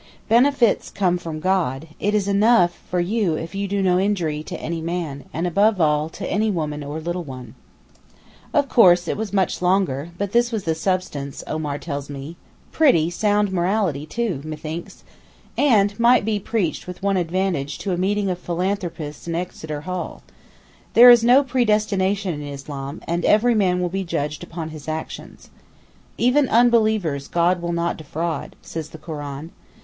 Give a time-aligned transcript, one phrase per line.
[0.27, 4.59] Benefits come from God; it is enough for you if you do no injury to
[4.59, 7.53] any man, and above all to any woman or little one.'
[8.51, 12.71] Of course it was much longer, but this was the substance, Omar tells me, and
[12.71, 15.03] pretty sound morality too, methinks,
[15.55, 20.23] and might be preached with advantage to a meeting of philanthropists in Exeter Hall.
[20.95, 25.51] There is no predestination in Islam, and every man will be judged upon his actions.
[26.17, 29.51] 'Even unbelievers God will not defraud,' says the Koran.